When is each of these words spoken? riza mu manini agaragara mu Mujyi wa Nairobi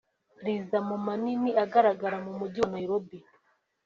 riza 0.45 0.77
mu 0.89 0.97
manini 1.05 1.49
agaragara 1.63 2.17
mu 2.25 2.31
Mujyi 2.39 2.59
wa 2.63 2.69
Nairobi 2.75 3.17